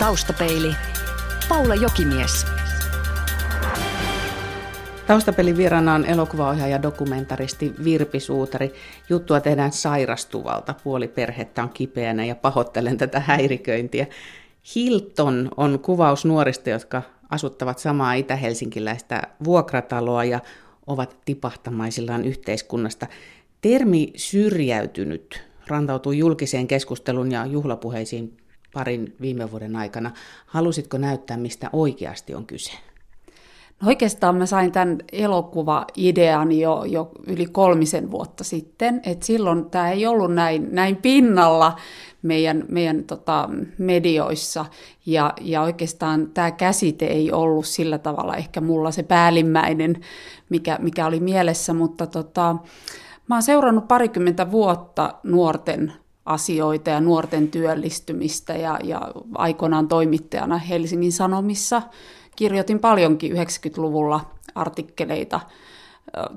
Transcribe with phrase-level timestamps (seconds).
[0.00, 0.74] Taustapeili.
[1.48, 2.46] Paula Jokimies.
[5.06, 8.72] Taustapelin vieraana on elokuvaohjaaja ja dokumentaristi Virpi Suutari.
[9.08, 10.74] Juttua tehdään sairastuvalta.
[10.84, 14.06] Puoli perhettä on kipeänä ja pahoittelen tätä häiriköintiä.
[14.74, 20.40] Hilton on kuvaus nuorista, jotka asuttavat samaa itä-helsinkiläistä vuokrataloa ja
[20.86, 23.06] ovat tipahtamaisillaan yhteiskunnasta.
[23.60, 28.39] Termi syrjäytynyt rantautuu julkiseen keskusteluun ja juhlapuheisiin
[28.74, 30.10] parin viime vuoden aikana.
[30.46, 32.72] Halusitko näyttää, mistä oikeasti on kyse?
[33.82, 39.90] No oikeastaan mä sain tämän elokuva-idean jo, jo yli kolmisen vuotta sitten, että silloin tämä
[39.90, 41.76] ei ollut näin, näin pinnalla
[42.22, 43.48] meidän, meidän tota,
[43.78, 44.66] medioissa,
[45.06, 50.00] ja, ja oikeastaan tämä käsite ei ollut sillä tavalla ehkä mulla se päällimmäinen,
[50.48, 52.56] mikä, mikä oli mielessä, mutta tota,
[53.28, 55.92] mä oon seurannut parikymmentä vuotta nuorten
[56.24, 59.00] asioita ja nuorten työllistymistä ja, ja
[59.34, 61.82] aikoinaan toimittajana Helsingin Sanomissa
[62.36, 64.20] kirjoitin paljonkin 90-luvulla
[64.54, 65.40] artikkeleita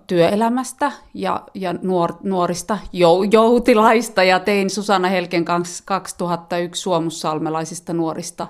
[0.08, 8.48] työelämästä ja, ja nuor, nuorista jou, joutilaista ja tein Susanna Helken kanssa 2001 suomussalmelaisista nuorista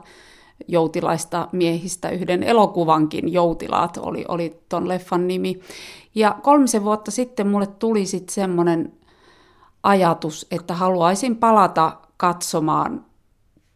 [0.67, 5.59] joutilaista miehistä yhden elokuvankin, Joutilaat oli, oli ton leffan nimi.
[6.16, 8.94] Ja kolmisen vuotta sitten mulle tuli sitten semmoinen
[9.84, 13.06] ajatus, että haluaisin palata katsomaan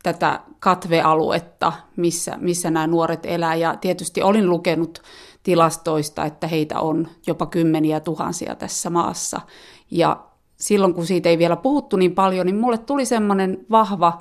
[0.04, 3.56] tätä katvealuetta, missä, missä nämä nuoret elää.
[3.56, 5.02] Ja tietysti olin lukenut
[5.44, 9.42] tilastoista, että heitä on jopa kymmeniä tuhansia tässä maassa.
[9.92, 10.24] Ja
[10.56, 14.20] silloin, kun siitä ei vielä puhuttu niin paljon, niin mulle tuli semmoinen vahva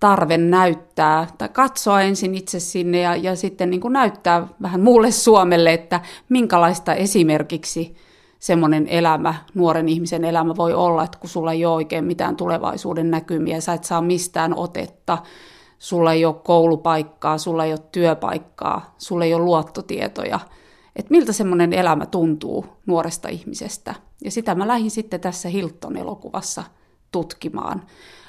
[0.00, 5.10] tarve näyttää tai katsoa ensin itse sinne ja, ja sitten niin kuin näyttää vähän muulle
[5.10, 7.96] Suomelle, että minkälaista esimerkiksi
[8.44, 13.10] semmoinen elämä, nuoren ihmisen elämä voi olla, että kun sulla ei ole oikein mitään tulevaisuuden
[13.10, 15.18] näkymiä, sä et saa mistään otetta,
[15.78, 20.40] sulla ei ole koulupaikkaa, sulla ei ole työpaikkaa, sulla ei ole luottotietoja,
[20.96, 23.94] että miltä semmoinen elämä tuntuu nuoresta ihmisestä.
[24.24, 26.64] Ja sitä mä lähdin sitten tässä Hilton-elokuvassa
[27.12, 27.82] tutkimaan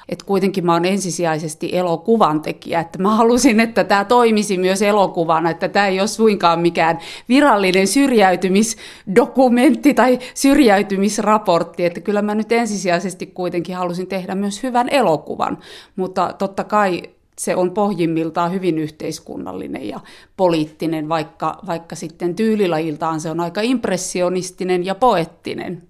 [0.08, 5.50] että kuitenkin mä oon ensisijaisesti elokuvan tekijä, että mä halusin, että tämä toimisi myös elokuvana,
[5.50, 13.26] että tämä ei ole suinkaan mikään virallinen syrjäytymisdokumentti tai syrjäytymisraportti, että kyllä mä nyt ensisijaisesti
[13.26, 15.58] kuitenkin halusin tehdä myös hyvän elokuvan,
[15.96, 17.02] mutta totta kai
[17.38, 20.00] se on pohjimmiltaan hyvin yhteiskunnallinen ja
[20.36, 25.82] poliittinen, vaikka, vaikka sitten tyylilajiltaan se on aika impressionistinen ja poettinen.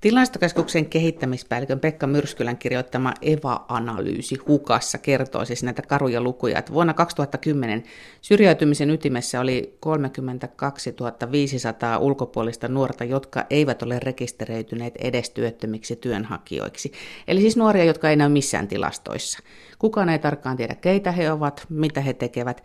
[0.00, 7.84] Tilastokeskuksen kehittämispäällikön Pekka Myrskylän kirjoittama EVA-analyysi Hukassa kertoo siis näitä karuja lukuja, että vuonna 2010
[8.20, 10.94] syrjäytymisen ytimessä oli 32
[11.32, 16.92] 500 ulkopuolista nuorta, jotka eivät ole rekisteröityneet edes työttömiksi työnhakijoiksi.
[17.28, 19.38] Eli siis nuoria, jotka ei näy missään tilastoissa.
[19.78, 22.62] Kukaan ei tarkkaan tiedä, keitä he ovat, mitä he tekevät.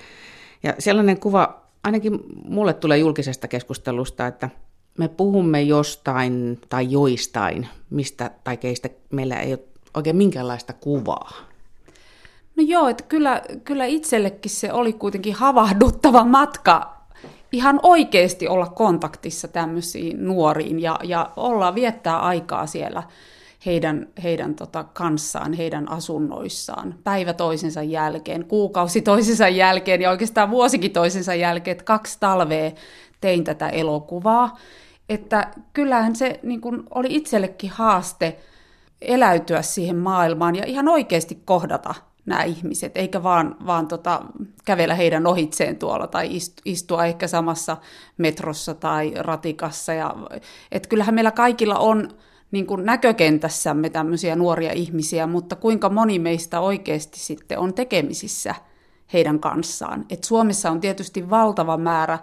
[0.63, 4.49] Ja sellainen kuva, ainakin mulle tulee julkisesta keskustelusta, että
[4.97, 9.59] me puhumme jostain tai joistain, mistä tai keistä meillä ei ole
[9.93, 11.31] oikein minkäänlaista kuvaa.
[12.55, 16.95] No joo, että kyllä, kyllä itsellekin se oli kuitenkin havahduttava matka
[17.51, 23.03] ihan oikeasti olla kontaktissa tämmöisiin nuoriin ja, ja olla viettää aikaa siellä
[23.65, 30.91] heidän, heidän tota kanssaan, heidän asunnoissaan, päivä toisensa jälkeen, kuukausi toisensa jälkeen ja oikeastaan vuosikin
[30.91, 32.71] toisensa jälkeen, että kaksi talvea
[33.21, 34.57] tein tätä elokuvaa
[35.09, 38.39] että kyllähän se niin kuin oli itsellekin haaste
[39.01, 41.95] eläytyä siihen maailmaan ja ihan oikeasti kohdata
[42.25, 44.21] nämä ihmiset, eikä vaan, vaan tota,
[44.65, 46.29] kävellä heidän ohitseen tuolla tai
[46.65, 47.77] istua ehkä samassa
[48.17, 49.93] metrossa tai ratikassa.
[49.93, 50.15] Ja,
[50.71, 52.09] et kyllähän meillä kaikilla on
[52.51, 58.55] niin kuin näkökentässämme tämmöisiä nuoria ihmisiä, mutta kuinka moni meistä oikeasti sitten on tekemisissä
[59.13, 60.05] heidän kanssaan.
[60.09, 62.19] Et Suomessa on tietysti valtava määrä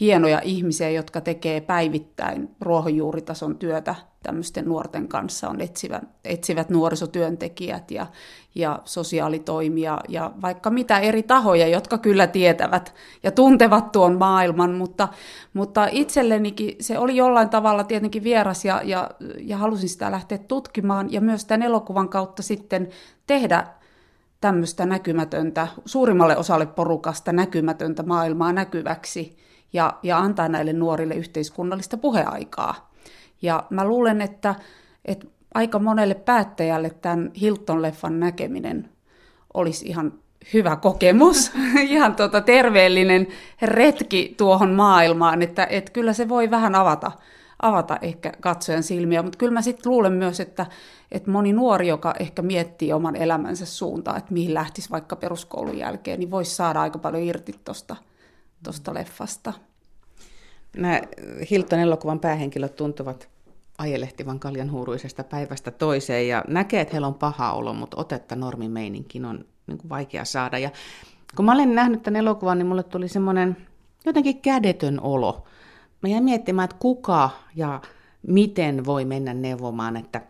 [0.00, 8.06] hienoja ihmisiä, jotka tekee päivittäin ruohonjuuritason työtä tämmöisten nuorten kanssa, on etsivät, etsivät nuorisotyöntekijät ja,
[8.54, 15.08] ja sosiaalitoimia ja vaikka mitä eri tahoja, jotka kyllä tietävät ja tuntevat tuon maailman, mutta,
[15.54, 21.12] mutta itsellenikin se oli jollain tavalla tietenkin vieras ja, ja, ja halusin sitä lähteä tutkimaan
[21.12, 22.88] ja myös tämän elokuvan kautta sitten
[23.26, 23.66] tehdä
[24.40, 29.36] tämmöistä näkymätöntä, suurimmalle osalle porukasta näkymätöntä maailmaa näkyväksi
[29.72, 32.90] ja, ja antaa näille nuorille yhteiskunnallista puheaikaa.
[33.42, 34.54] Ja mä luulen, että,
[35.04, 38.88] että aika monelle päättäjälle tämän Hilton-leffan näkeminen
[39.54, 40.12] olisi ihan
[40.54, 41.52] hyvä kokemus,
[41.88, 43.26] ihan tuota terveellinen
[43.62, 47.12] retki tuohon maailmaan, että, että kyllä se voi vähän avata,
[47.62, 50.66] avata ehkä katsojan silmiä, mutta kyllä mä sitten luulen myös, että,
[51.12, 56.20] että moni nuori, joka ehkä miettii oman elämänsä suuntaan, että mihin lähtisi vaikka peruskoulun jälkeen,
[56.20, 57.96] niin voisi saada aika paljon irti tuosta
[58.66, 59.52] tosta leffasta.
[60.76, 61.00] Nämä
[61.50, 63.28] Hilton elokuvan päähenkilöt tuntuvat
[63.78, 69.24] ajelehtivan kaljan huuruisesta päivästä toiseen ja näkee, että heillä on paha olo, mutta otetta normimeininkin
[69.24, 70.58] on niin kuin vaikea saada.
[70.58, 70.70] Ja
[71.36, 73.56] kun mä olen nähnyt tämän elokuvan, niin mulle tuli semmoinen
[74.04, 75.44] jotenkin kädetön olo.
[76.02, 77.80] Mä jäin miettimään, että kuka ja
[78.26, 80.20] miten voi mennä neuvomaan, että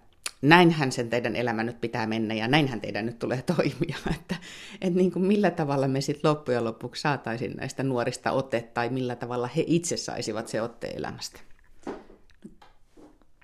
[0.43, 3.97] näinhän sen teidän elämä nyt pitää mennä ja näinhän teidän nyt tulee toimia.
[4.15, 4.37] Että,
[4.81, 9.17] että niin kuin millä tavalla me sitten loppujen lopuksi saataisiin näistä nuorista otetta tai millä
[9.17, 11.41] tavalla he itse saisivat se otteen elämästä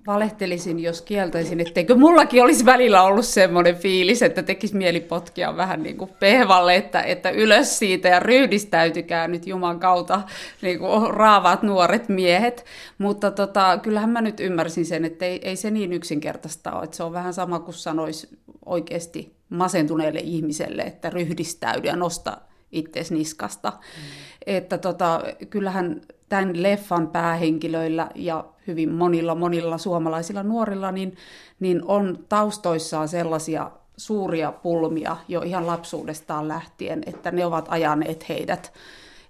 [0.07, 5.83] valehtelisin, jos kieltäisin, etteikö mullakin olisi välillä ollut semmoinen fiilis, että tekisi mieli potkia vähän
[5.83, 10.21] niin kuin pehvalle, että, että ylös siitä ja ryhdistäytykää nyt Juman kautta
[10.61, 12.65] niin kuin raavaat nuoret miehet.
[12.97, 16.97] Mutta tota, kyllähän mä nyt ymmärsin sen, että ei, ei se niin yksinkertaista ole, että
[16.97, 18.27] se on vähän sama kuin sanoisi
[18.65, 22.37] oikeasti masentuneelle ihmiselle, että ryhdistäydy ja nosta
[22.71, 23.69] itseesi niskasta.
[23.69, 24.03] Mm.
[24.45, 26.01] Että tota, kyllähän
[26.33, 31.15] tämän leffan päähenkilöillä ja hyvin monilla monilla suomalaisilla nuorilla, niin,
[31.59, 38.73] niin on taustoissaan sellaisia suuria pulmia jo ihan lapsuudestaan lähtien, että ne ovat ajaneet heidät,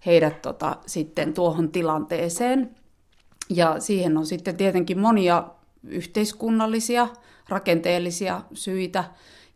[0.06, 2.76] heidät tota, sitten tuohon tilanteeseen.
[3.50, 5.44] Ja siihen on sitten tietenkin monia
[5.84, 7.08] yhteiskunnallisia,
[7.50, 9.04] rakenteellisia syitä,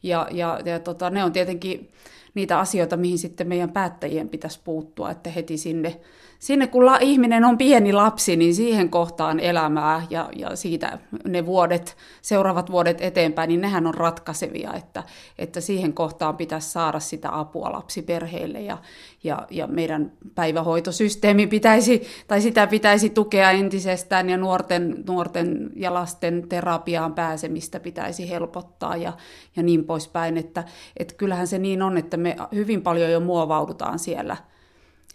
[0.03, 1.91] ja, ja, ja tota, ne on tietenkin
[2.33, 5.99] niitä asioita, mihin sitten meidän päättäjien pitäisi puuttua, että heti sinne
[6.39, 11.45] sinne kun la, ihminen on pieni lapsi, niin siihen kohtaan elämää ja, ja siitä ne
[11.45, 15.03] vuodet, seuraavat vuodet eteenpäin, niin nehän on ratkaisevia, että,
[15.37, 18.77] että siihen kohtaan pitäisi saada sitä apua lapsiperheille ja,
[19.23, 26.49] ja, ja meidän päivähoitosysteemi pitäisi, tai sitä pitäisi tukea entisestään ja nuorten, nuorten ja lasten
[26.49, 29.13] terapiaan pääsemistä pitäisi helpottaa ja,
[29.55, 30.63] ja niin poispäin, että,
[30.97, 34.37] että kyllähän se niin on, että me hyvin paljon jo muovaudutaan siellä–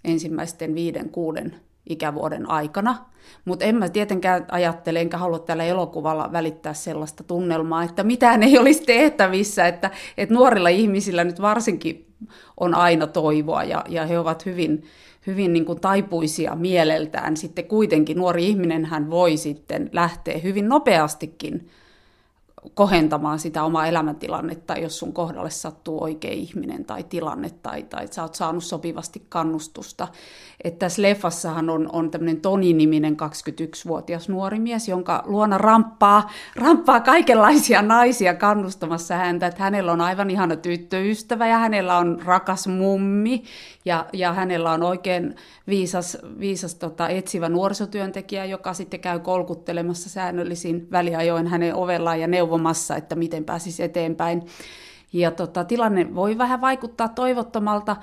[0.04, 1.56] ensimmäisten viiden, kuuden
[1.88, 2.96] ikävuoden aikana.
[3.44, 8.58] Mutta en mä tietenkään ajattele, enkä halua tällä elokuvalla välittää sellaista tunnelmaa, että mitään ei
[8.58, 12.06] olisi tehtävissä, että, että nuorilla ihmisillä nyt varsinkin
[12.60, 14.84] on aina toivoa ja, ja he ovat hyvin,
[15.26, 17.36] hyvin niin kuin taipuisia mieleltään.
[17.36, 21.68] Sitten kuitenkin nuori ihminen hän voi sitten lähteä hyvin nopeastikin
[22.74, 28.22] kohentamaan sitä omaa elämäntilannetta, jos sun kohdalle sattuu oikea ihminen tai tilanne tai, tai sä
[28.22, 30.08] oot saanut sopivasti kannustusta.
[30.64, 37.82] Että tässä leffassahan on, on tämmöinen Toni-niminen 21-vuotias nuori mies, jonka luona ramppaa, ramppaa kaikenlaisia
[37.82, 43.42] naisia kannustamassa häntä, että hänellä on aivan ihana tyttöystävä ja hänellä on rakas mummi
[43.84, 45.34] ja, ja hänellä on oikein
[45.66, 52.96] viisas, viisas tota, etsivä nuorisotyöntekijä, joka sitten käy kolkuttelemassa säännöllisin väliajoin hänen ovellaan ja neuvomassa,
[52.96, 54.42] että miten pääsisi eteenpäin.
[55.12, 57.96] Ja tota, tilanne voi vähän vaikuttaa toivottomalta,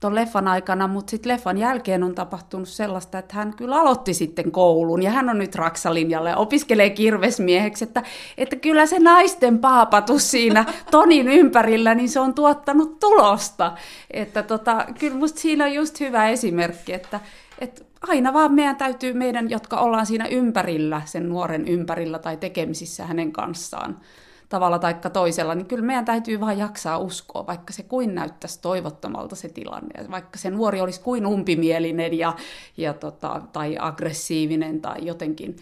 [0.00, 4.52] tuon leffan aikana, mutta sitten leffan jälkeen on tapahtunut sellaista, että hän kyllä aloitti sitten
[4.52, 8.02] koulun ja hän on nyt raksalinjalla ja opiskelee kirvesmieheksi, että,
[8.38, 13.72] että kyllä se naisten paapatus siinä Tonin ympärillä, niin se on tuottanut tulosta.
[14.10, 17.20] Että tota, kyllä musta siinä on just hyvä esimerkki, että,
[17.58, 23.06] että aina vaan meidän täytyy, meidän, jotka ollaan siinä ympärillä, sen nuoren ympärillä tai tekemisissä
[23.06, 24.00] hänen kanssaan,
[24.48, 29.36] tavalla tai toisella, niin kyllä meidän täytyy vaan jaksaa uskoa, vaikka se kuin näyttäisi toivottomalta
[29.36, 32.36] se tilanne, vaikka se nuori olisi kuin umpimielinen ja,
[32.76, 35.56] ja tota, tai aggressiivinen tai jotenkin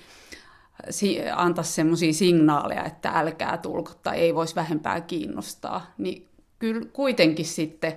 [1.35, 7.93] antaa semmoisia signaaleja, että älkää tulko tai ei voisi vähempää kiinnostaa, niin kyllä kuitenkin sitten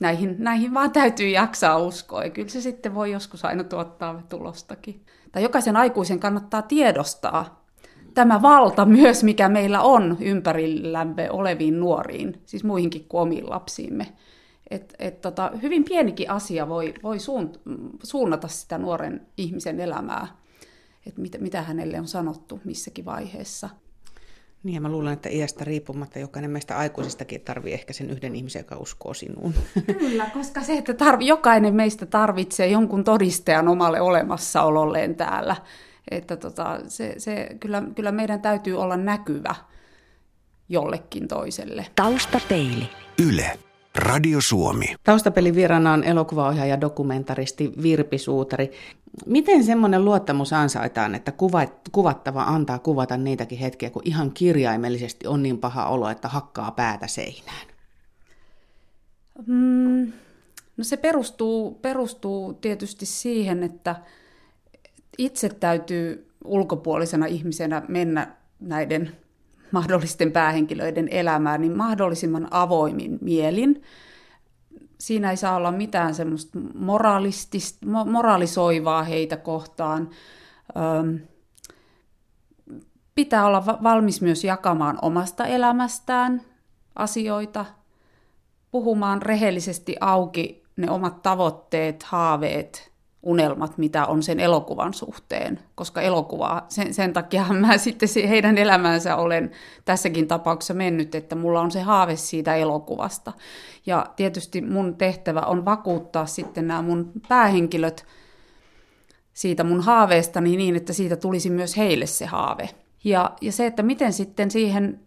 [0.00, 5.04] näihin, näihin vaan täytyy jaksaa uskoa ja kyllä se sitten voi joskus aina tuottaa tulostakin.
[5.32, 7.64] Tai jokaisen aikuisen kannattaa tiedostaa,
[8.14, 14.06] tämä valta myös, mikä meillä on ympärillämme oleviin nuoriin, siis muihinkin kuin omiin lapsiimme.
[14.70, 17.16] Et, et tota, hyvin pienikin asia voi, voi
[18.02, 20.26] suunnata sitä nuoren ihmisen elämää,
[21.06, 23.70] että mitä, mitä hänelle on sanottu missäkin vaiheessa.
[24.62, 28.60] Niin ja mä luulen, että iästä riippumatta jokainen meistä aikuisistakin tarvii ehkä sen yhden ihmisen,
[28.60, 29.54] joka uskoo sinuun.
[29.98, 35.56] Kyllä, koska se, että tarvi, jokainen meistä tarvitsee jonkun todistajan omalle olemassaololleen täällä.
[36.10, 39.54] Että tota, se, se, kyllä, kyllä meidän täytyy olla näkyvä
[40.68, 41.86] jollekin toiselle.
[41.96, 42.88] Taustapeili.
[43.28, 43.58] Yle.
[43.94, 44.94] Radio Suomi.
[45.04, 48.70] Taustapelin vieraana on elokuvaohjaaja ja dokumentaristi Virpi Suutari.
[49.26, 51.32] Miten semmoinen luottamus ansaitaan, että
[51.92, 57.06] kuvattava antaa kuvata niitäkin hetkiä, kun ihan kirjaimellisesti on niin paha olo, että hakkaa päätä
[57.06, 57.66] seinään?
[59.46, 60.12] Mm,
[60.76, 63.96] no se perustuu, perustuu tietysti siihen, että
[65.18, 69.16] itse täytyy ulkopuolisena ihmisenä mennä näiden
[69.72, 73.82] mahdollisten päähenkilöiden elämään, niin mahdollisimman avoimin mielin.
[74.98, 76.58] Siinä ei saa olla mitään semmoista
[78.04, 80.10] moralisoivaa heitä kohtaan.
[83.14, 86.42] pitää olla valmis myös jakamaan omasta elämästään
[86.96, 87.66] asioita,
[88.70, 92.89] puhumaan rehellisesti auki ne omat tavoitteet, haaveet,
[93.22, 99.16] unelmat, mitä on sen elokuvan suhteen, koska elokuvaa, sen, sen takia mä sitten heidän elämäänsä
[99.16, 99.50] olen
[99.84, 103.32] tässäkin tapauksessa mennyt, että mulla on se haave siitä elokuvasta.
[103.86, 108.06] Ja tietysti mun tehtävä on vakuuttaa sitten nämä mun päähenkilöt
[109.32, 112.68] siitä mun haaveestani niin, että siitä tulisi myös heille se haave.
[113.04, 115.00] Ja, ja se, että miten sitten siihen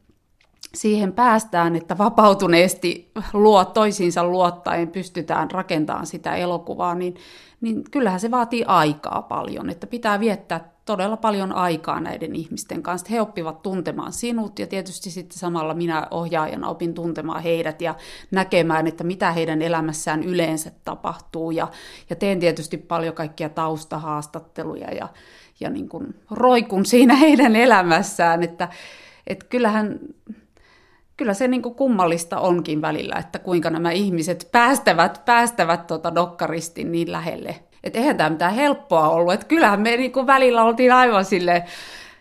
[0.77, 7.15] siihen päästään, että vapautuneesti luo, toisiinsa luottaen pystytään rakentamaan sitä elokuvaa, niin,
[7.61, 13.07] niin kyllähän se vaatii aikaa paljon, että pitää viettää todella paljon aikaa näiden ihmisten kanssa.
[13.11, 17.95] He oppivat tuntemaan sinut ja tietysti sitten samalla minä ohjaajana opin tuntemaan heidät ja
[18.31, 21.51] näkemään, että mitä heidän elämässään yleensä tapahtuu.
[21.51, 21.67] Ja,
[22.09, 25.07] ja teen tietysti paljon kaikkia taustahaastatteluja ja,
[25.59, 28.69] ja niin kuin roikun siinä heidän elämässään, että,
[29.27, 29.99] että kyllähän
[31.17, 36.91] kyllä se niin kuin kummallista onkin välillä, että kuinka nämä ihmiset päästävät, päästävät tuota dokkaristin
[36.91, 37.55] niin lähelle.
[37.83, 39.33] Että eihän tämä mitään helppoa ollut.
[39.33, 41.63] Että kyllähän me niin kuin välillä oltiin aivan sille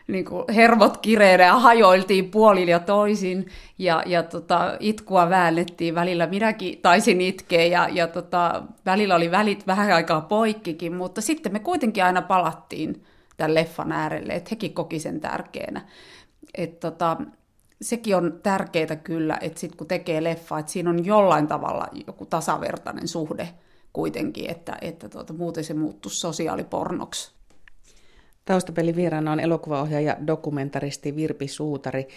[0.06, 3.46] niin kuin hervot kireenä ja hajoiltiin puolin ja toisin
[3.78, 5.94] ja, ja tota, itkua väännettiin.
[5.94, 11.52] Välillä minäkin taisin itkeä ja, ja tota, välillä oli välit vähän aikaa poikkikin, mutta sitten
[11.52, 13.04] me kuitenkin aina palattiin
[13.36, 15.80] tämän leffan äärelle, että hekin koki sen tärkeänä.
[16.54, 17.16] Et tota,
[17.82, 22.26] sekin on tärkeää kyllä, että sit kun tekee leffa, että siinä on jollain tavalla joku
[22.26, 23.48] tasavertainen suhde
[23.92, 27.32] kuitenkin, että, että tuota, muuten se muuttuu sosiaalipornoksi.
[28.44, 32.08] Taustapeli vieraana on elokuvaohjaaja, dokumentaristi Virpi Suutari.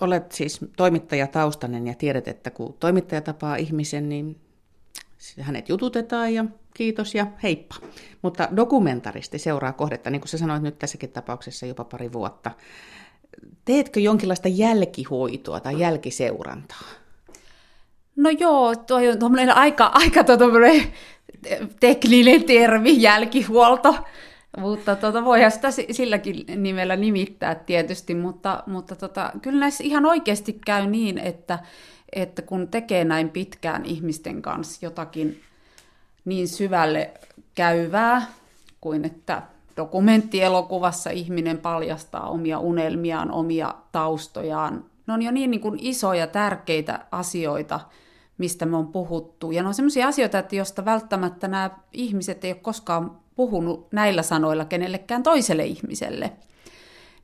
[0.00, 4.40] Olet siis toimittaja taustanen ja tiedät, että kun toimittaja tapaa ihmisen, niin
[5.40, 7.74] hänet jututetaan ja kiitos ja heippa.
[8.22, 12.50] Mutta dokumentaristi seuraa kohdetta, niin kuin sä sanoit nyt tässäkin tapauksessa jopa pari vuotta
[13.64, 16.82] teetkö jonkinlaista jälkihoitoa tai jälkiseurantaa?
[18.16, 20.24] No joo, tuo on aika, aika
[21.80, 23.96] tekninen termi, jälkihuolto,
[24.58, 30.58] mutta tuota, voihan sitä silläkin nimellä nimittää tietysti, mutta, mutta tota, kyllä näissä ihan oikeasti
[30.66, 31.58] käy niin, että,
[32.12, 35.40] että kun tekee näin pitkään ihmisten kanssa jotakin
[36.24, 37.10] niin syvälle
[37.54, 38.26] käyvää,
[38.80, 39.42] kuin että
[39.78, 44.84] dokumenttielokuvassa ihminen paljastaa omia unelmiaan, omia taustojaan.
[45.06, 47.80] Ne on jo niin, niin kuin isoja, tärkeitä asioita,
[48.38, 49.50] mistä me on puhuttu.
[49.50, 54.22] Ja ne on sellaisia asioita, että josta välttämättä nämä ihmiset ei ole koskaan puhunut näillä
[54.22, 56.32] sanoilla kenellekään toiselle ihmiselle.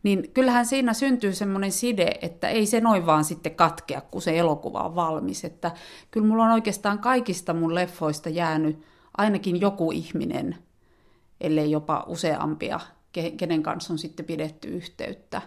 [0.03, 4.39] Niin kyllähän siinä syntyy semmoinen side, että ei se noin vaan sitten katkea, kun se
[4.39, 5.45] elokuva on valmis.
[5.45, 5.71] Että
[6.11, 8.83] kyllä mulla on oikeastaan kaikista mun leffoista jäänyt
[9.17, 10.57] ainakin joku ihminen
[11.41, 12.81] ellei jopa useampia,
[13.37, 15.43] kenen kanssa on sitten pidetty yhteyttä.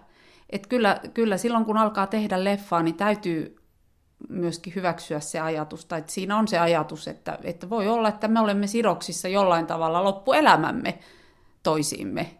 [0.50, 3.56] Et kyllä, kyllä silloin, kun alkaa tehdä leffaa, niin täytyy
[4.30, 8.28] myöskin hyväksyä se ajatus, tai että siinä on se ajatus, että, että voi olla, että
[8.28, 11.00] me olemme sidoksissa jollain tavalla loppuelämämme
[11.64, 12.38] toisiimme.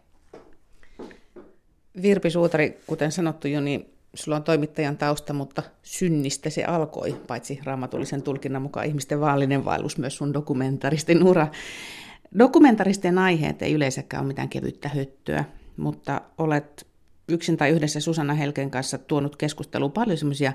[2.02, 7.60] Virpi Suutari, kuten sanottu jo, niin sulla on toimittajan tausta, mutta synnistä se alkoi, paitsi
[7.64, 11.48] raamatullisen tulkinnan mukaan ihmisten vaallinen vaellus, myös sun dokumentaristin ura.
[12.38, 15.44] Dokumentaristen aiheet ei yleensäkään ole mitään kevyttä höttöä,
[15.76, 16.86] mutta olet
[17.28, 20.52] yksin tai yhdessä Susanna Helken kanssa tuonut keskusteluun paljon semmoisia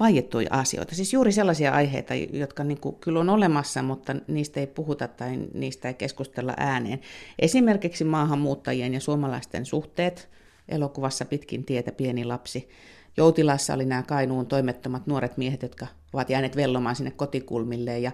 [0.00, 0.94] vaiettuja asioita.
[0.94, 5.38] Siis juuri sellaisia aiheita, jotka niin kuin kyllä on olemassa, mutta niistä ei puhuta tai
[5.54, 7.00] niistä ei keskustella ääneen.
[7.38, 10.28] Esimerkiksi maahanmuuttajien ja suomalaisten suhteet,
[10.68, 12.68] elokuvassa pitkin tietä pieni lapsi.
[13.16, 18.12] Joutilassa oli nämä Kainuun toimettomat nuoret miehet, jotka ovat jääneet vellomaan sinne kotikulmille ja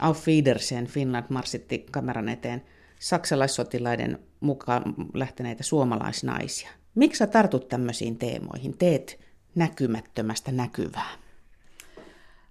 [0.00, 2.62] Auf Wiedersehen Finland marssitti kameran eteen
[2.98, 6.70] saksalaissotilaiden mukaan lähteneitä suomalaisnaisia.
[6.94, 8.78] Miksi sä tartut tämmöisiin teemoihin?
[8.78, 9.20] Teet
[9.54, 11.10] näkymättömästä näkyvää.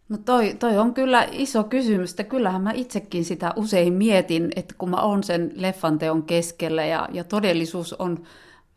[0.10, 4.76] No toi, toi on kyllä iso kysymys, että kyllähän mä itsekin sitä usein mietin, että
[4.78, 8.24] kun mä oon sen leffanteon keskellä ja, ja todellisuus on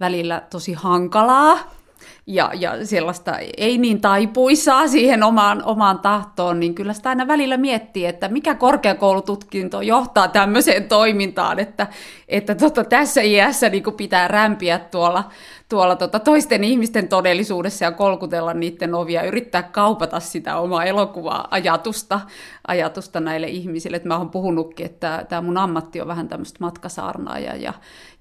[0.01, 1.78] välillä tosi hankalaa,
[2.27, 7.57] ja, ja sellaista ei niin taipuisaa siihen omaan, omaan tahtoon, niin kyllä sitä aina välillä
[7.57, 11.87] miettii, että mikä korkeakoulututkinto johtaa tämmöiseen toimintaan, että,
[12.29, 15.25] että tota, tässä iässä niin pitää rämpiä tuolla,
[15.69, 22.21] tuolla tota, toisten ihmisten todellisuudessa ja kolkutella niiden ovia, yrittää kaupata sitä omaa elokuvaa ajatusta,
[22.67, 23.97] ajatusta näille ihmisille.
[23.97, 27.73] Et mä oon puhunutkin, että tämä mun ammatti on vähän tämmöistä matkasaarnaa ja, ja,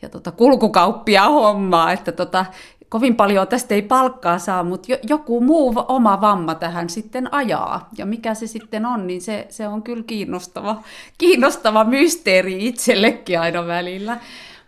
[0.02, 2.46] ja tota, kulkukauppia hommaa, että tota,
[2.90, 7.90] kovin paljon tästä ei palkkaa saa, mutta joku muu oma vamma tähän sitten ajaa.
[7.98, 10.84] Ja mikä se sitten on, niin se, se on kyllä kiinnostava,
[11.18, 14.20] kiinnostava mysteeri itsellekin aina välillä.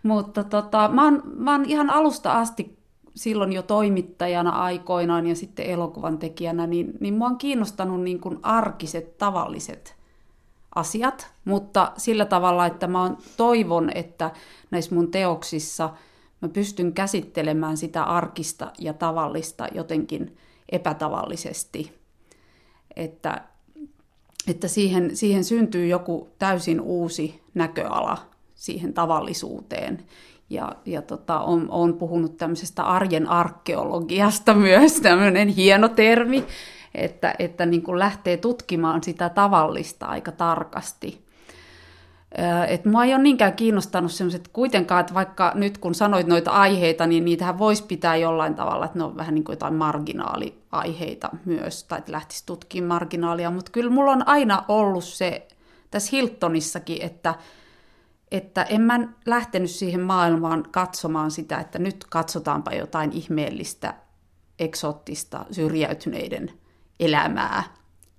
[0.02, 2.80] Mutta tota, mä, oon, mä oon ihan alusta asti
[3.14, 8.38] silloin jo toimittajana aikoinaan ja sitten elokuvan tekijänä, niin, niin mua on kiinnostanut niin kuin
[8.42, 9.96] arkiset, tavalliset
[10.74, 14.30] asiat, mutta sillä tavalla, että mä on, toivon, että
[14.70, 15.90] näissä mun teoksissa
[16.42, 20.36] mä pystyn käsittelemään sitä arkista ja tavallista jotenkin
[20.68, 21.92] epätavallisesti.
[22.96, 23.44] Että,
[24.48, 28.18] että siihen, siihen syntyy joku täysin uusi näköala
[28.54, 30.04] siihen tavallisuuteen.
[30.50, 36.44] Ja, ja tota, on, on puhunut tämmöisestä arjen arkeologiasta myös, tämmöinen hieno termi,
[36.94, 41.29] että, että niin kuin lähtee tutkimaan sitä tavallista aika tarkasti.
[42.68, 47.06] Et mua ei ole niinkään kiinnostanut sellaiset kuitenkaan, että vaikka nyt kun sanoit noita aiheita,
[47.06, 51.84] niin niitähän voisi pitää jollain tavalla, että ne on vähän niin kuin jotain marginaaliaiheita myös,
[51.84, 55.48] tai että lähtisi tutkimaan marginaalia, mutta kyllä mulla on aina ollut se
[55.90, 57.34] tässä Hiltonissakin, että
[58.30, 63.94] että en mä lähtenyt siihen maailmaan katsomaan sitä, että nyt katsotaanpa jotain ihmeellistä,
[64.58, 66.52] eksoottista, syrjäytyneiden
[67.00, 67.62] elämää,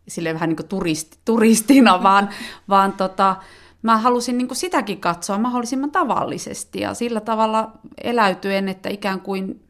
[0.08, 2.30] sille vähän niin kuin turisti, turistina, vaan,
[2.70, 3.36] vaan tota,
[3.82, 7.72] mä halusin niin kuin sitäkin katsoa mahdollisimman tavallisesti ja sillä tavalla
[8.04, 9.64] eläytyen, että ikään kuin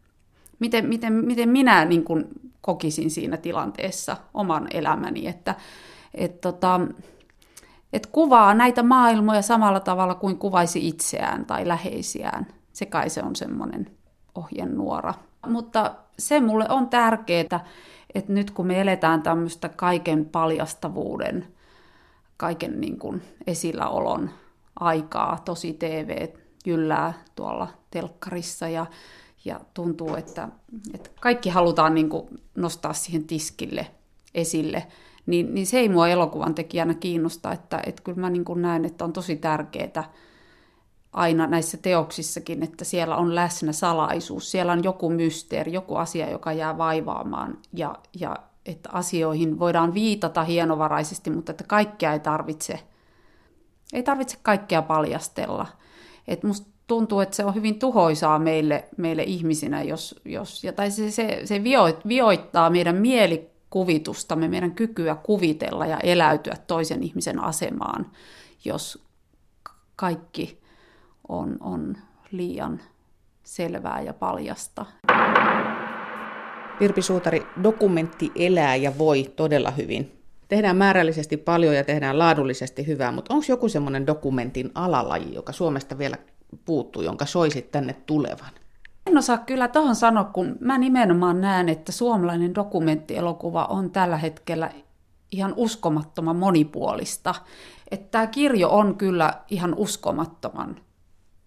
[0.59, 2.25] miten, miten, miten minä niin kuin
[2.61, 5.55] kokisin siinä tilanteessa oman elämäni, että
[6.13, 6.79] et tota,
[7.93, 12.47] et kuvaa näitä maailmoja samalla tavalla kuin kuvaisi itseään tai läheisiään.
[12.73, 13.91] Se kai se on semmoinen
[14.35, 15.13] ohjenuora.
[15.47, 17.65] Mutta se mulle on tärkeää,
[18.15, 21.47] että nyt kun me eletään tämmöistä kaiken paljastavuuden,
[22.41, 24.29] kaiken niin kuin esilläolon
[24.79, 26.27] aikaa, tosi TV
[26.65, 28.85] jyllää tuolla telkkarissa ja,
[29.45, 30.49] ja tuntuu, että,
[30.93, 33.87] että kaikki halutaan niin kuin nostaa siihen tiskille
[34.33, 34.87] esille–
[35.25, 38.85] niin, niin se ei mua elokuvan tekijänä kiinnosta, että, että kyllä mä niin kuin näen,
[38.85, 40.13] että on tosi tärkeää
[41.13, 46.53] aina näissä teoksissakin, että siellä on läsnä salaisuus, siellä on joku mysteeri, joku asia, joka
[46.53, 52.79] jää vaivaamaan ja, ja että asioihin voidaan viitata hienovaraisesti, mutta että kaikkea ei tarvitse,
[53.93, 55.67] ei tarvitse kaikkea paljastella.
[56.27, 60.91] Et musta tuntuu, että se on hyvin tuhoisaa meille, meille ihmisinä, jos, jos ja tai
[60.91, 61.61] se, se, se
[62.07, 68.11] vioittaa meidän mieli, kuvitustamme, meidän kykyä kuvitella ja eläytyä toisen ihmisen asemaan,
[68.65, 69.03] jos
[69.95, 70.61] kaikki
[71.27, 71.97] on, on
[72.31, 72.81] liian
[73.43, 74.85] selvää ja paljasta.
[76.81, 80.19] Virpi Suutari, dokumentti elää ja voi todella hyvin.
[80.47, 85.97] Tehdään määrällisesti paljon ja tehdään laadullisesti hyvää, mutta onko joku semmoinen dokumentin alalaji, joka Suomesta
[85.97, 86.17] vielä
[86.65, 88.51] puuttuu, jonka soisit tänne tulevan?
[89.07, 94.69] En osaa kyllä tuohon sanoa, kun mä nimenomaan näen, että suomalainen dokumenttielokuva on tällä hetkellä
[95.31, 97.35] ihan uskomattoman monipuolista.
[97.91, 100.75] Että tämä kirjo on kyllä ihan uskomattoman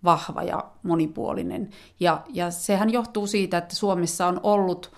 [0.04, 1.70] vahva ja monipuolinen.
[2.00, 4.92] Ja, ja sehän johtuu siitä, että Suomessa on ollut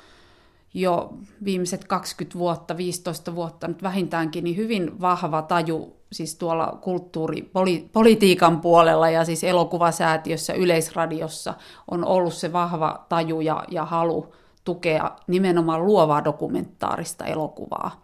[0.77, 8.61] jo viimeiset 20 vuotta, 15 vuotta nyt vähintäänkin, niin hyvin vahva taju siis tuolla kulttuuripolitiikan
[8.61, 11.55] puolella ja siis elokuvasäätiössä, yleisradiossa
[11.91, 14.35] on ollut se vahva taju ja, ja halu
[14.65, 18.03] tukea nimenomaan luovaa dokumentaarista elokuvaa.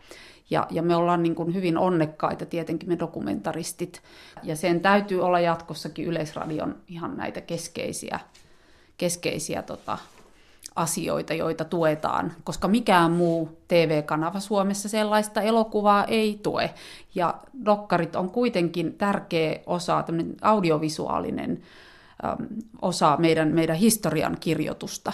[0.50, 4.02] Ja, ja me ollaan niin kuin hyvin onnekkaita tietenkin me dokumentaristit,
[4.42, 8.20] ja sen täytyy olla jatkossakin Yleisradion ihan näitä keskeisiä,
[8.96, 9.98] keskeisiä tota,
[10.76, 16.74] asioita, joita tuetaan, koska mikään muu TV-kanava Suomessa sellaista elokuvaa ei tue.
[17.14, 21.62] Ja dokkarit on kuitenkin tärkeä osa, tämmöinen audiovisuaalinen
[22.24, 22.46] äm,
[22.82, 25.12] osa meidän, meidän historian kirjoitusta.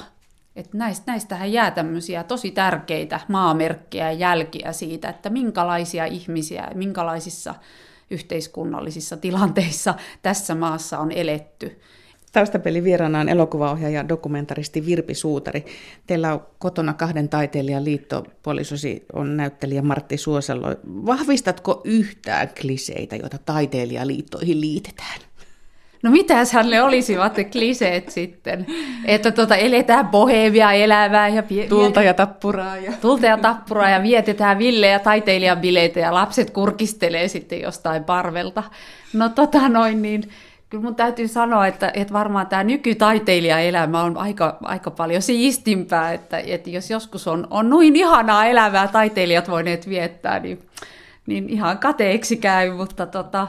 [0.56, 7.54] Et näistä, näistähän jää tämmöisiä tosi tärkeitä maamerkkejä ja jälkiä siitä, että minkälaisia ihmisiä, minkälaisissa
[8.10, 11.80] yhteiskunnallisissa tilanteissa tässä maassa on eletty.
[12.32, 15.64] Taustapeli vieraana on elokuvaohjaaja dokumentaristi Virpi Suutari.
[16.06, 20.68] Teillä on kotona kahden taiteilijan liitto, puolisosi on näyttelijä Martti Suosalo.
[21.06, 25.20] Vahvistatko yhtään kliseitä, joita taiteilijaliittoihin liitetään?
[26.02, 28.66] No mitäs hänelle olisivat ne kliseet sitten?
[29.04, 31.42] Että tota, eletään bohemia elävää ja...
[31.42, 32.76] Pie- Tulta ja tappuraa.
[32.76, 32.92] Ja...
[33.00, 38.62] Tulta ja tappuraa ja vietetään villejä taiteilijan bileitä ja lapset kurkistelee sitten jostain parvelta.
[39.12, 40.30] No tota noin niin,
[40.70, 46.38] kyllä mun täytyy sanoa, että, että varmaan tämä nykytaiteilijaelämä on aika, aika paljon siistimpää, että,
[46.38, 50.58] että jos joskus on, on noin ihanaa elävää taiteilijat voineet viettää, niin,
[51.26, 53.42] niin ihan kateeksi käy, mutta tota,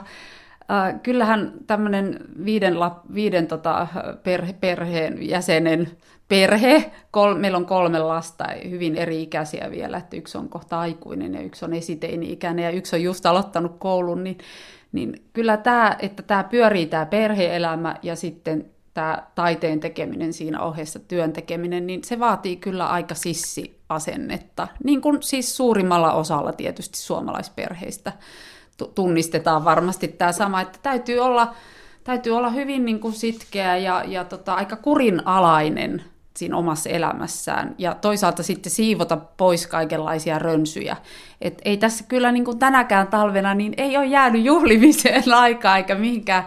[0.72, 3.88] äh, kyllähän tämmöinen viiden, lap, viiden tota,
[4.24, 5.88] perhe, perheen jäsenen
[6.28, 11.42] perhe, kol, meillä on kolme lasta, hyvin eri-ikäisiä vielä, että yksi on kohta aikuinen ja
[11.42, 14.38] yksi on esiteini-ikäinen ja yksi on just aloittanut koulun, niin
[14.92, 21.00] niin kyllä tämä, että tämä pyörii tämä perheelämä ja sitten tämä taiteen tekeminen siinä ohessa,
[21.00, 24.68] työn tekeminen, niin se vaatii kyllä aika sissi-asennetta.
[24.84, 28.14] Niin kuin siis suurimmalla osalla tietysti suomalaisperheistä
[28.96, 31.56] tunnistetaan varmasti tämä sama, että täytyy olla,
[32.04, 36.04] täytyy olla hyvin niin kuin sitkeä ja, ja tota, aika kurinalainen
[36.38, 40.98] siinä omassa elämässään ja toisaalta sitten siivota pois kaikenlaisia rönsyjä.
[41.42, 45.96] Et ei tässä kyllä niin kuin tänäkään talvena niin ei ole jäänyt juhlimiseen aikaa eikä
[45.96, 46.44] mihinkään,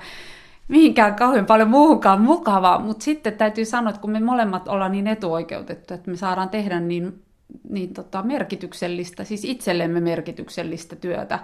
[0.68, 5.06] mihinkään kauhean paljon muuhunkaan mukavaa, mutta sitten täytyy sanoa, että kun me molemmat ollaan niin
[5.06, 7.22] etuoikeutettu, että me saadaan tehdä niin,
[7.68, 11.38] niin tota merkityksellistä, siis itsellemme merkityksellistä työtä,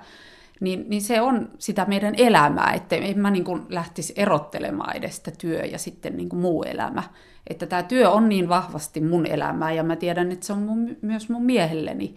[0.61, 5.23] niin, niin se on sitä meidän elämää, että en mä niin kuin lähtisi erottelemaan edes
[5.39, 7.03] työ ja sitten niin kuin muu elämä.
[7.49, 10.97] Että tämä työ on niin vahvasti mun elämää ja mä tiedän, että se on mun,
[11.03, 12.15] myös mun miehelleni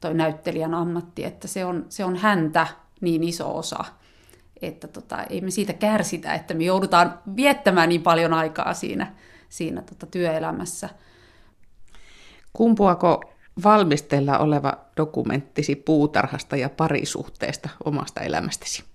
[0.00, 2.66] toi näyttelijän ammatti, että se on, se on häntä
[3.00, 3.84] niin iso osa,
[4.62, 9.14] että tota, ei me siitä kärsitä, että me joudutaan viettämään niin paljon aikaa siinä,
[9.48, 10.88] siinä tota työelämässä.
[12.52, 13.24] Kumpuako
[13.64, 18.89] valmistella oleva dokumenttisi puutarhasta ja parisuhteesta omasta elämästäsi?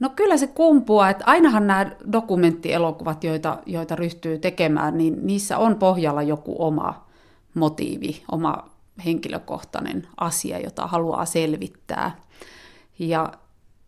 [0.00, 5.76] No kyllä se kumpuaa, että ainahan nämä dokumenttielokuvat, joita, joita ryhtyy tekemään, niin niissä on
[5.76, 7.06] pohjalla joku oma
[7.54, 8.64] motiivi, oma
[9.04, 12.16] henkilökohtainen asia, jota haluaa selvittää.
[12.98, 13.32] Ja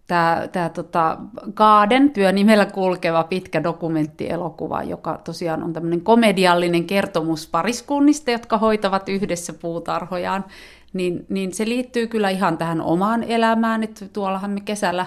[0.06, 1.18] tämä, tämä tota
[1.54, 9.52] Garden työnimellä kulkeva pitkä dokumenttielokuva, joka tosiaan on tämmöinen komediallinen kertomus pariskunnista, jotka hoitavat yhdessä
[9.52, 10.44] puutarhojaan,
[10.92, 15.06] niin, niin se liittyy kyllä ihan tähän omaan elämään, että tuollahan me kesällä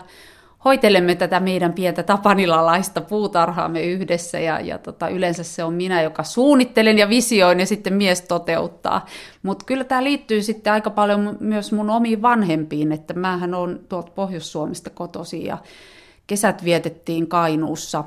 [0.65, 6.23] hoitelemme tätä meidän pientä tapanilalaista puutarhaamme yhdessä ja, ja tota, yleensä se on minä, joka
[6.23, 9.05] suunnittelen ja visioin ja sitten mies toteuttaa.
[9.43, 14.11] Mutta kyllä tämä liittyy sitten aika paljon myös mun omiin vanhempiin, että mähän on tuolta
[14.15, 15.57] Pohjois-Suomesta kotosi ja
[16.27, 18.03] kesät vietettiin Kainuussa,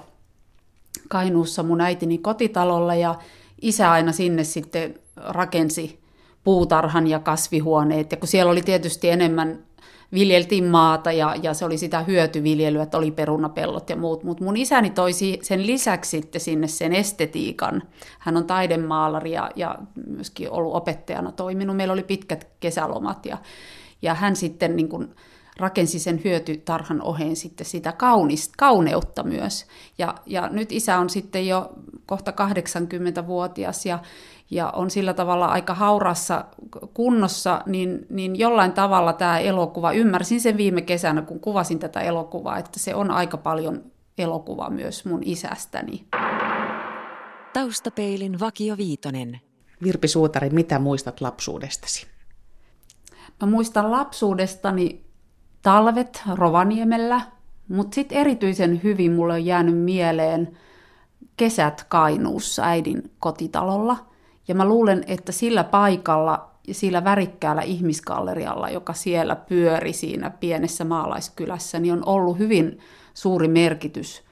[1.09, 3.15] Kainuussa mun äitini kotitalolla ja
[3.63, 6.03] isä aina sinne sitten rakensi
[6.45, 8.11] puutarhan ja kasvihuoneet.
[8.11, 9.59] Ja kun siellä oli tietysti enemmän
[10.13, 14.25] viljeltiin maata ja, ja se oli sitä hyötyviljelyä, että oli perunapellot ja muut.
[14.25, 17.83] Mutta mun isäni toisi sen lisäksi sitten sinne sen estetiikan.
[18.19, 21.77] Hän on taidemaalari ja, ja myöskin ollut opettajana toiminut.
[21.77, 23.39] Meillä oli pitkät kesälomat ja,
[24.03, 25.15] ja hän sitten niin kuin
[25.57, 29.67] rakensi sen hyötytarhan oheen sitten sitä kaunista, kauneutta myös.
[29.99, 31.73] Ja, ja nyt isä on sitten jo
[32.07, 33.99] kohta 80-vuotias ja,
[34.53, 36.45] ja on sillä tavalla aika haurassa
[36.95, 42.59] kunnossa, niin, niin jollain tavalla tämä elokuva, ymmärsin sen viime kesänä, kun kuvasin tätä elokuvaa,
[42.59, 43.85] että se on aika paljon
[44.19, 46.07] elokuva myös mun isästäni.
[47.53, 49.41] Taustapeilin Vakio Viitonen.
[49.83, 52.07] Virpi Suutari, mitä muistat lapsuudestasi?
[53.41, 55.05] Mä muistan lapsuudestani
[55.63, 57.21] talvet Rovaniemellä,
[57.69, 60.59] mutta sitten erityisen hyvin mulle on jäänyt mieleen
[61.37, 63.97] kesät Kainuussa äidin kotitalolla–
[64.49, 70.85] ja mä luulen, että sillä paikalla ja sillä värikkäällä ihmisgallerialla, joka siellä pyöri siinä pienessä
[70.85, 72.79] maalaiskylässä, niin on ollut hyvin
[73.15, 74.23] suuri merkitys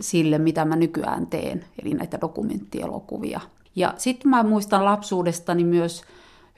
[0.00, 3.40] sille, mitä mä nykyään teen, eli näitä dokumenttielokuvia.
[3.76, 6.02] Ja sitten mä muistan lapsuudestani myös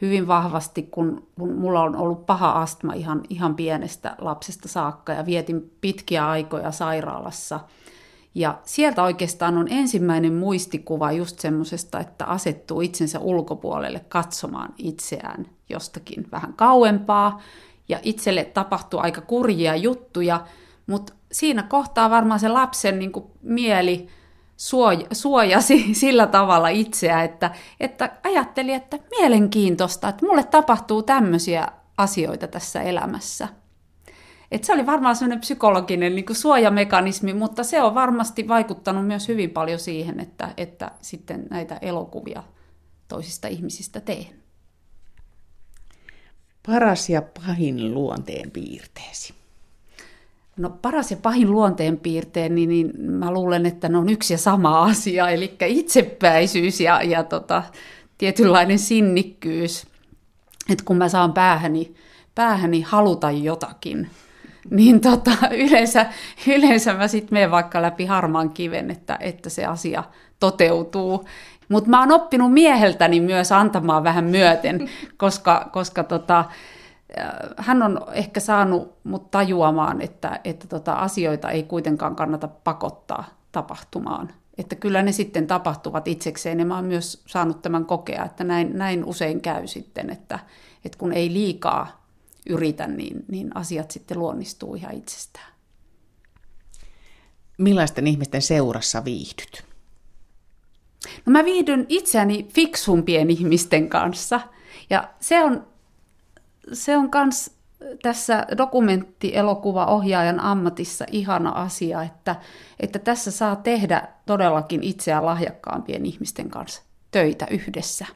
[0.01, 5.73] hyvin vahvasti, kun mulla on ollut paha astma ihan, ihan pienestä lapsesta saakka ja vietin
[5.81, 7.61] pitkiä aikoja sairaalassa–
[8.35, 16.27] ja sieltä oikeastaan on ensimmäinen muistikuva just semmoisesta, että asettuu itsensä ulkopuolelle katsomaan itseään jostakin
[16.33, 17.41] vähän kauempaa.
[17.89, 20.47] Ja itselle tapahtuu aika kurjia juttuja,
[20.87, 24.09] mutta siinä kohtaa varmaan se lapsen niin kuin, mieli
[25.13, 32.83] suojasi sillä tavalla itseä, että, että ajatteli, että mielenkiintoista, että mulle tapahtuu tämmöisiä asioita tässä
[32.83, 33.49] elämässä.
[34.51, 39.29] Et se oli varmaan sellainen psykologinen niin kuin suojamekanismi, mutta se on varmasti vaikuttanut myös
[39.29, 42.43] hyvin paljon siihen, että, että sitten näitä elokuvia
[43.09, 44.39] toisista ihmisistä teen.
[46.67, 49.35] Paras ja pahin luonteen piirteesi?
[50.57, 54.83] No paras ja pahin luonteenpiirteen, niin, niin mä luulen, että ne on yksi ja sama
[54.83, 57.63] asia, eli itsepäisyys ja, ja tota,
[58.19, 59.87] tietynlainen sinnikkyys.
[60.71, 61.95] Että kun mä saan päähäni,
[62.35, 64.11] päähäni haluta jotakin,
[64.71, 66.07] niin tota, yleensä,
[66.47, 70.05] yleensä mä sitten menen vaikka läpi harmaan kiven, että, että se asia
[70.41, 71.25] toteutuu.
[71.69, 76.45] Mutta mä oon oppinut mieheltäni myös antamaan vähän myöten, koska, koska tota,
[77.57, 84.31] hän on ehkä saanut mut tajuamaan, että, että tota, asioita ei kuitenkaan kannata pakottaa tapahtumaan.
[84.59, 88.79] Että kyllä ne sitten tapahtuvat itsekseen ja mä oon myös saanut tämän kokea, että näin,
[88.79, 90.39] näin usein käy sitten, että,
[90.85, 91.99] että kun ei liikaa
[92.49, 95.53] yritä, niin, niin asiat sitten luonnistuu ihan itsestään.
[97.59, 99.65] Millaisten ihmisten seurassa viihdyt?
[101.27, 104.41] No mä viihdyn itseäni fiksumpien ihmisten kanssa.
[104.91, 105.67] Ja se on,
[106.73, 107.51] se on kans
[108.03, 112.37] tässä dokumenttielokuvaohjaajan ammatissa ihana asia, että,
[112.81, 118.07] että tässä saa tehdä todellakin itseään lahjakkaampien ihmisten kanssa töitä yhdessä.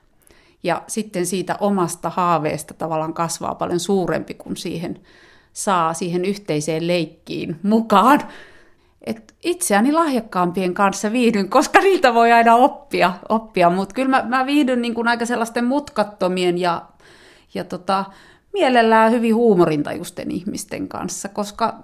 [0.62, 5.00] Ja sitten siitä omasta haaveesta tavallaan kasvaa paljon suurempi, kun siihen
[5.52, 8.20] saa siihen yhteiseen leikkiin mukaan.
[9.06, 13.70] Et itseäni lahjakkaampien kanssa viihdyn, koska niitä voi aina oppia, oppia.
[13.70, 16.82] mutta kyllä mä, mä viihdyn niin kuin aika sellaisten mutkattomien ja,
[17.54, 18.04] ja tota,
[18.52, 21.78] mielellään hyvin huumorintajusten ihmisten kanssa, koska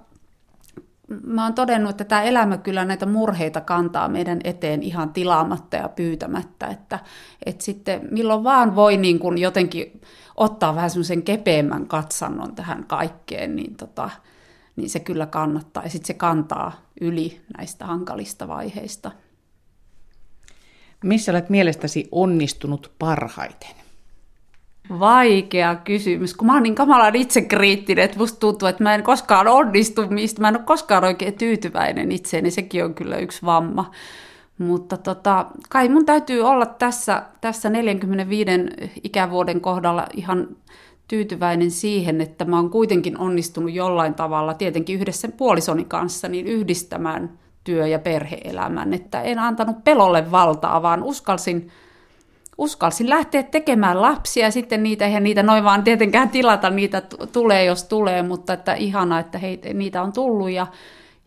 [1.23, 5.89] mä oon todennut, että tämä elämä kyllä näitä murheita kantaa meidän eteen ihan tilaamatta ja
[5.89, 6.99] pyytämättä, että,
[7.45, 10.01] että sitten milloin vaan voi niin kuin jotenkin
[10.37, 14.09] ottaa vähän semmoisen kepeämmän katsannon tähän kaikkeen, niin, tota,
[14.75, 19.11] niin se kyllä kannattaa ja sitten se kantaa yli näistä hankalista vaiheista.
[21.03, 23.88] Missä olet mielestäsi onnistunut parhaiten?
[24.99, 29.47] Vaikea kysymys, kun mä oon niin kamalan itsekriittinen, että musta tuntuu, että mä en koskaan
[29.47, 33.91] onnistu mistä, mä en ole koskaan oikein tyytyväinen itseeni, sekin on kyllä yksi vamma.
[34.57, 38.51] Mutta tota, kai mun täytyy olla tässä, tässä 45
[39.03, 40.47] ikävuoden kohdalla ihan
[41.07, 47.39] tyytyväinen siihen, että mä oon kuitenkin onnistunut jollain tavalla, tietenkin yhdessä puolisoni kanssa, niin yhdistämään
[47.63, 48.93] työ- ja perheelämän.
[48.93, 51.69] Että en antanut pelolle valtaa, vaan uskalsin
[52.59, 57.65] uskalsin lähteä tekemään lapsia ja sitten niitä, eihän niitä noin vaan tietenkään tilata, niitä tulee
[57.65, 60.67] jos tulee, mutta että ihana, että hei, niitä on tullut ja,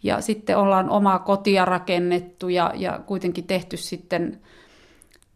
[0.02, 4.40] ja sitten ollaan omaa kotia rakennettu ja, ja kuitenkin tehty sitten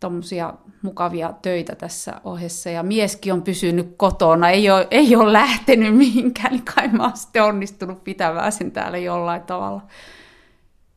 [0.01, 5.97] tuommoisia mukavia töitä tässä ohessa ja mieskin on pysynyt kotona, ei ole, ei ole lähtenyt
[5.97, 9.83] mihinkään, niin kai mä oon sitten onnistunut pitämään sen täällä jollain tavalla.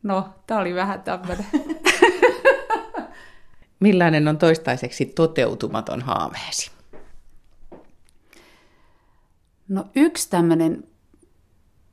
[0.03, 1.45] No, tää oli vähän tämmöinen.
[3.79, 6.71] Millainen on toistaiseksi toteutumaton haaveesi?
[9.69, 10.83] No yksi tämmöinen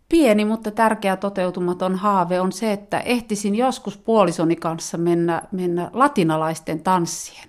[0.09, 6.83] pieni, mutta tärkeä toteutumaton haave on se, että ehtisin joskus puolisoni kanssa mennä, mennä latinalaisten
[6.83, 7.49] tanssien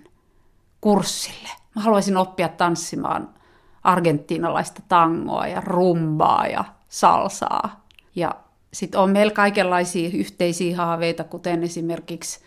[0.80, 1.48] kurssille.
[1.74, 3.34] Mä haluaisin oppia tanssimaan
[3.82, 7.86] argentiinalaista tangoa ja rumbaa ja salsaa.
[8.14, 8.34] Ja
[8.72, 12.40] sitten on meillä kaikenlaisia yhteisiä haaveita, kuten esimerkiksi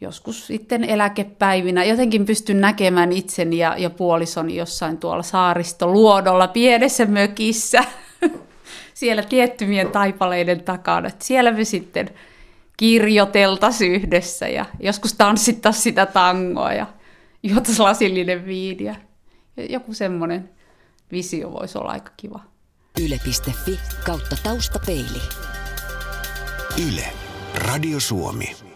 [0.00, 7.84] joskus sitten eläkepäivinä jotenkin pystyn näkemään itseni ja, ja puolisoni jossain tuolla saaristoluodolla pienessä mökissä,
[8.94, 11.08] siellä tiettymien taipaleiden takana.
[11.08, 12.10] Että siellä me sitten
[12.76, 16.86] kirjoiteltaisiin yhdessä ja joskus tanssittaisiin sitä tangoa ja
[17.42, 18.96] juotaisiin lasillinen viiniä.
[19.68, 20.50] Joku semmoinen
[21.12, 22.40] visio voisi olla aika kiva.
[23.04, 25.22] Yle.fi kautta taustapeili.
[26.88, 27.04] Yle.
[27.54, 28.67] Radio Suomi.